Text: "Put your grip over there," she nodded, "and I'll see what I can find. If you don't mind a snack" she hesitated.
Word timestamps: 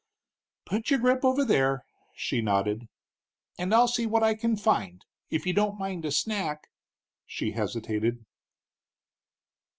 "Put 0.65 0.89
your 0.89 0.97
grip 0.99 1.23
over 1.23 1.45
there," 1.45 1.85
she 2.15 2.41
nodded, 2.41 2.89
"and 3.59 3.71
I'll 3.71 3.87
see 3.87 4.07
what 4.07 4.23
I 4.23 4.33
can 4.33 4.57
find. 4.57 5.05
If 5.29 5.45
you 5.45 5.53
don't 5.53 5.77
mind 5.77 6.05
a 6.05 6.11
snack" 6.11 6.71
she 7.27 7.51
hesitated. 7.51 8.25